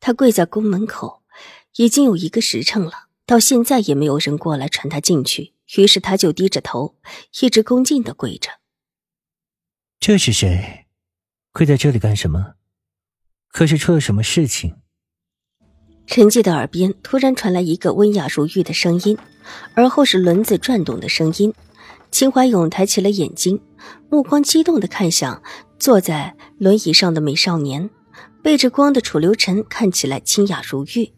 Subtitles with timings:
[0.00, 1.22] 他跪在宫门口，
[1.76, 5.54] 已经有一个时辰了，到现在也没有人过来传他进去。
[5.76, 6.96] 于是他就低着头，
[7.40, 8.50] 一直恭敬的跪着。
[9.98, 10.86] 这是谁？
[11.52, 12.54] 跪在这里干什么？
[13.48, 14.76] 可是出了什么事情？
[16.06, 19.16] 陈记的耳边突然传来一个温雅如玉的声音，
[19.74, 21.54] 而后是轮子转动的声音。
[22.10, 23.60] 秦怀勇抬起了眼睛，
[24.10, 25.42] 目光激动的看向
[25.78, 27.88] 坐在轮椅上的美少年。
[28.44, 31.10] 背着光的楚留臣看起来清雅如玉，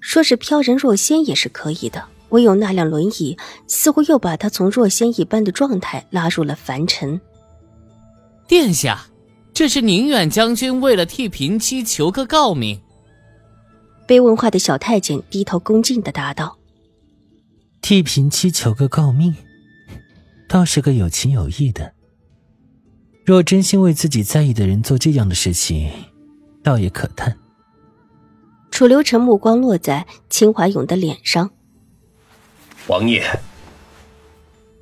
[0.00, 2.04] 说是飘然若仙也是可以的。
[2.28, 7.18] 唯有那辆轮椅，似乎又把他从若仙一般的状态拉入了凡尘。
[8.46, 9.06] 殿下，
[9.54, 12.78] 这是宁远将军为了替平妻求个诰命。
[14.06, 16.58] 被问话的小太监低头恭敬的答道
[17.80, 19.34] ：“替平妻求个诰命，
[20.46, 21.94] 倒是个有情有义的。
[23.24, 25.90] 若真心为自己在意的人做这样的事情。”
[26.64, 27.36] 倒也可叹。
[28.72, 31.48] 楚留臣目光落在秦怀勇的脸上。
[32.88, 33.22] 王爷。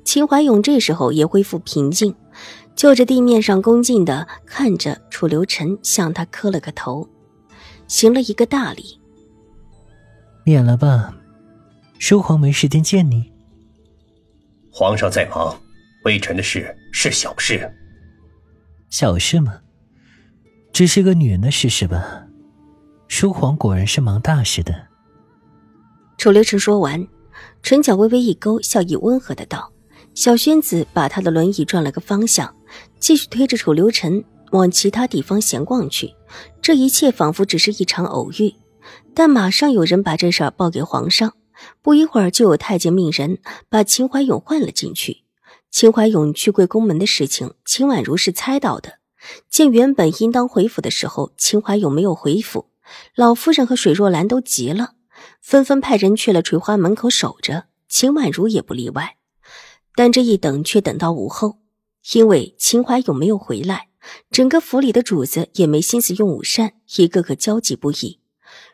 [0.03, 2.15] 秦怀勇这时候也恢复平静，
[2.75, 7.07] 就着地面上恭敬的看着楚留臣，向他磕了个头，
[7.87, 8.99] 行了一个大礼。
[10.43, 11.15] 免了吧，
[11.99, 13.31] 叔皇没时间见你。
[14.71, 15.55] 皇上在忙，
[16.03, 17.71] 微臣的事是小事。
[18.89, 19.61] 小事吗？
[20.73, 22.23] 只是个女人的事是吧？
[23.07, 24.87] 叔皇果然是忙大事的。
[26.17, 27.07] 楚留臣说完，
[27.61, 29.71] 唇角微微一勾，笑意温和的道
[30.15, 32.55] ：“小轩子把他的轮椅转了个方向，
[32.99, 36.11] 继续推着楚留臣往其他地方闲逛去。
[36.59, 38.55] 这一切仿佛只是一场偶遇，
[39.13, 41.33] 但马上有人把这事儿报给皇上。
[41.83, 43.37] 不一会儿，就有太监命人
[43.69, 45.23] 把秦怀勇换了进去。
[45.69, 48.97] 秦怀勇去跪宫门的事情，秦婉如是猜到的。”
[49.49, 52.69] 见原本应当回府的时候，秦怀勇没有回府，
[53.15, 54.93] 老夫人和水若兰都急了，
[55.41, 59.17] 纷纷派人去了垂花门口守着，秦婉如也不例外。
[59.95, 61.59] 但这一等却等到午后，
[62.13, 63.89] 因为秦怀勇没有回来，
[64.31, 68.19] 整个府里的主子也没心思用午膳，一个个焦急不已。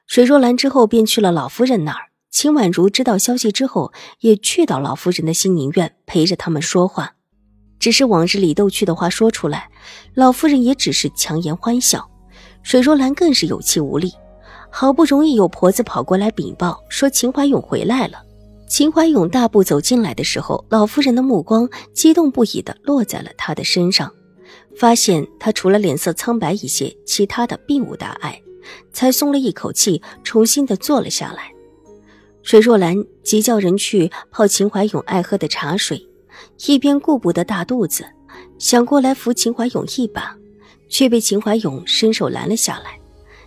[0.08, 7.16] 水若兰之后便去了老夫人那儿，秦婉如知道消息之后，也去到老夫人的心宁院陪着他们说话。
[7.80, 9.70] 只是往日里逗趣的话说出来，
[10.14, 12.08] 老夫人也只是强颜欢笑。
[12.62, 14.12] 水若兰更是有气无力。
[14.72, 18.22] 好不容易有婆子跑过来禀报说秦怀勇回来了。
[18.68, 24.14] 秦怀勇大步走进来的时候，老夫人的目光激动不已的落在了他的身上，
[24.78, 28.40] 发现他除了脸色苍白一些，其他的并无大碍，
[28.94, 31.52] 才松了一口气，重新的坐了下来。
[32.44, 36.09] 水若兰急叫人去泡秦怀勇爱喝的茶水。
[36.66, 38.06] 一边顾不得大肚子，
[38.58, 40.36] 想过来扶秦怀勇一把，
[40.88, 43.00] 却被秦怀勇伸手拦了下来，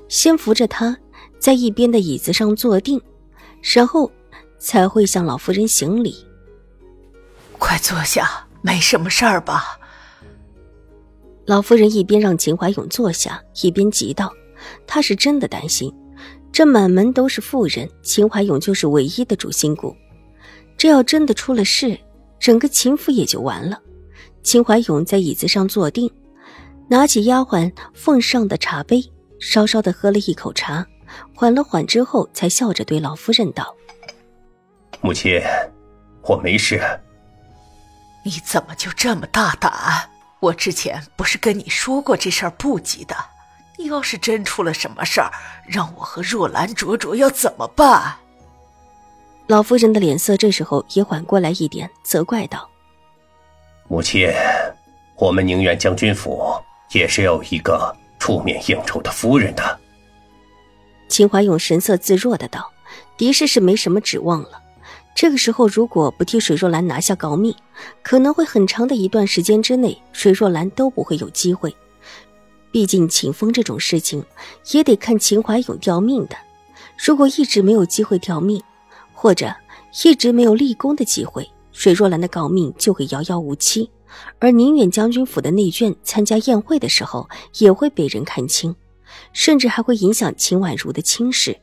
[0.08, 0.96] 先扶着他
[1.38, 3.00] 在一边的椅子上坐定，
[3.74, 4.10] 然后
[4.58, 6.14] 才会向老夫人行礼。
[7.58, 9.78] 快坐下，没什么事儿吧？
[11.44, 14.32] 老夫人一边让秦怀勇坐下，一边急道
[14.86, 15.92] ：“她是真的担心，
[16.52, 19.96] 这满门都是妇人，秦怀勇就是唯一的主心骨，
[20.76, 21.98] 这要真的出了事。”
[22.42, 23.80] 整个秦府也就完了。
[24.42, 26.10] 秦怀勇在椅子上坐定，
[26.88, 29.00] 拿起丫鬟奉上的茶杯，
[29.38, 30.84] 稍稍的喝了一口茶，
[31.36, 33.72] 缓了缓之后，才笑着对老夫人道
[35.00, 35.40] ：“母亲，
[36.22, 36.82] 我没事。”
[38.26, 39.72] 你怎么就这么大胆？
[40.40, 43.14] 我之前不是跟你说过这事儿不急的？
[43.78, 45.30] 你要是真出了什么事儿，
[45.64, 48.16] 让我和若兰卓卓要怎么办？
[49.48, 52.68] 老夫人的脸色这时候也缓过来一点，责怪道
[53.88, 54.28] ：“母亲，
[55.16, 56.54] 我们宁远将军府
[56.92, 59.78] 也是有一个出面应酬的夫人的。”
[61.08, 62.70] 秦怀勇神色自若的道
[63.18, 64.62] ：“狄氏是没什么指望了。
[65.14, 67.54] 这个时候如果不替水若兰拿下诰命，
[68.02, 71.74] 可能会很长的一段时间之内，水若兰都不会有机会。
[72.70, 74.24] 毕竟秦风这种事情，
[74.70, 76.36] 也得看秦怀勇吊命的。
[76.96, 78.62] 如果一直没有机会吊命，”
[79.22, 79.54] 或者
[80.04, 83.88] 一直没有立功的机会，水若兰的诰命就会遥遥无期，
[84.40, 88.74] 而宁远将军府的内眷参加宴会的时候也会被人看清，
[89.32, 91.56] 甚至还会影响秦婉如的亲事。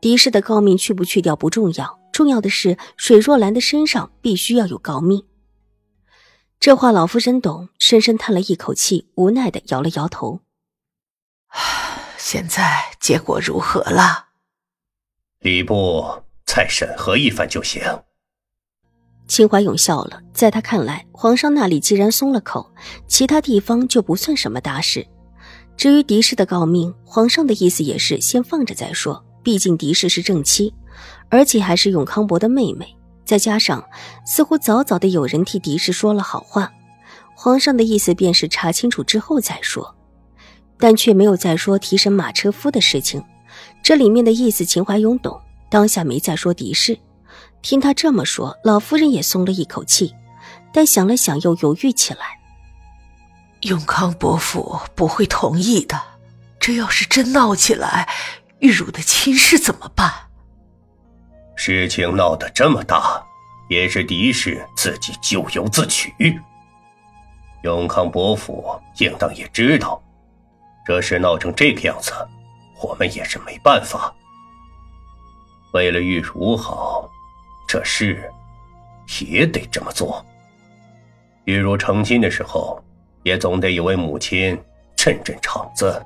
[0.00, 5.24] 狄氏的诰命去不去掉不重要，重要的是水若兰的身上必须要有诰命。
[6.60, 10.38] 这话老夫人懂，深深叹了一口气，无奈的摇了摇头。
[12.16, 14.26] 现在结果如何了？
[15.40, 16.22] 礼部
[16.56, 17.82] 再审核一番就行。
[19.28, 22.72] 秦怀勇笑了，在他看来，皇上那里既然松了口，
[23.06, 25.06] 其他地方就不算什么大事。
[25.76, 29.22] 至于狄氏的诰命，皇上的意思也是先放着再说。
[29.42, 30.72] 毕竟狄氏是正妻，
[31.28, 33.84] 而且还是永康伯的妹妹，再加上
[34.24, 36.72] 似乎早早的有人替狄氏说了好话，
[37.34, 39.94] 皇上的意思便是查清楚之后再说，
[40.78, 43.22] 但却没有再说提审马车夫的事情。
[43.82, 45.38] 这里面的意思，秦怀勇懂，
[45.68, 46.98] 当下没再说狄氏。
[47.62, 50.14] 听他这么说，老夫人也松了一口气，
[50.72, 52.38] 但想了想又犹豫起来。
[53.62, 56.00] 永康伯父不会同意的，
[56.60, 58.08] 这要是真闹起来，
[58.60, 60.12] 玉汝的亲事怎么办？
[61.56, 63.24] 事情闹得这么大，
[63.68, 66.14] 也是狄氏自己咎由自取。
[67.62, 70.00] 永康伯父应当也知道，
[70.86, 72.12] 这事闹成这个样子，
[72.80, 74.14] 我们也是没办法。
[75.76, 77.06] 为了玉茹好。
[77.68, 78.32] 这事
[79.20, 80.24] 也得这么做。
[81.44, 82.82] 玉茹成亲的时候，
[83.24, 84.56] 也总得有位母亲
[84.96, 86.00] 镇镇场子。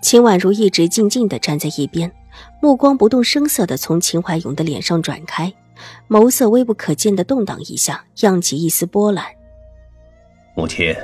[0.00, 2.10] 秦婉如一直静静的站在一边，
[2.62, 5.52] 目光不动声色的从秦怀勇的脸上转开，
[6.08, 9.24] 眸色微不可见的动荡一下，漾起一丝波澜。
[10.54, 10.96] 母亲，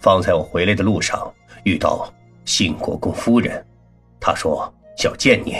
[0.00, 1.32] 方才我回来的路上
[1.62, 2.12] 遇到
[2.44, 3.64] 信国公夫人，
[4.20, 4.70] 她说
[5.04, 5.54] 要见你。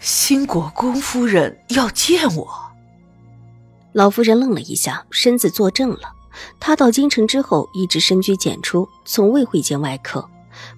[0.00, 2.48] 新国公夫人要见我，
[3.92, 6.14] 老夫人愣了一下，身子坐正了。
[6.60, 10.28] 她到京城之后一直深居简出，从未会见外客，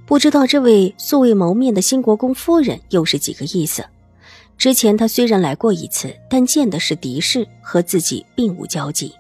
[0.07, 3.85] 不知道这位素未谋面的新国公夫人又是几个意思。
[4.57, 9.13] 之前她虽然来过一次，但见的是狄氏，和自己并无交集。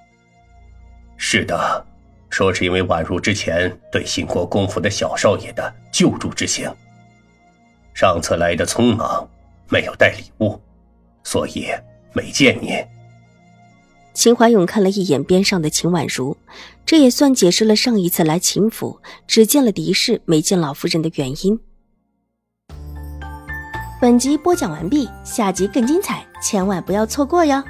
[1.16, 1.84] 是的，
[2.30, 6.72] 说是因为宛如之前对新国公府的小少爷的救助之行，
[7.94, 9.28] 上次来的匆忙。
[9.68, 10.60] 没有带礼物，
[11.22, 11.66] 所以
[12.12, 12.72] 没见你。
[14.14, 16.36] 秦怀勇看了一眼边上的秦婉如，
[16.84, 21.60] 这也算解释了上一次来秦府只见了狄氏，没见老夫人的原因。
[24.00, 27.62] 本集播讲完毕，下集更精彩，千万不要错过哟。